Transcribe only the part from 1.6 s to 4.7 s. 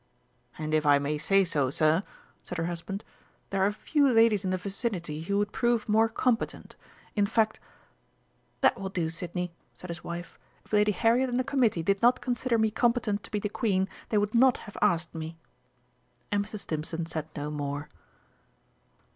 Sir," said her husband, "there are few ladies in the